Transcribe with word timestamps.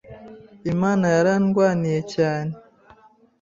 Imana 0.73 1.05
yarandwaniriye 1.15 2.01
cyane. 2.13 2.51